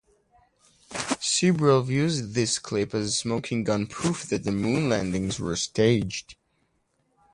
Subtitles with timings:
[1.21, 6.37] Sibrel views this clip as "smoking gun" proof that the Moon landings were staged.